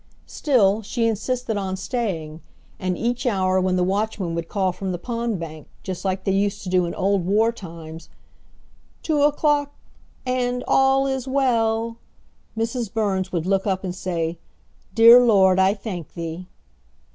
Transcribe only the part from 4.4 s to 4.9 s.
call